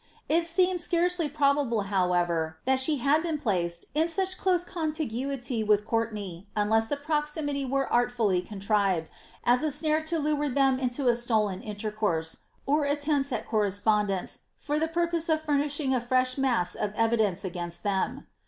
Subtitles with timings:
[0.27, 5.85] It seems scareel}' proliable, howeTer, •he would have been placed in such close contiguity with
[5.85, 9.11] Courte ■ay, UDlesa the proximity were artfully contrived,
[9.43, 14.79] as a snare to lure Uiciii into a stolen intercourse, or attempts at correspondence, for
[14.79, 18.25] the porpoae of furnishing a fresh mass of evidence against them.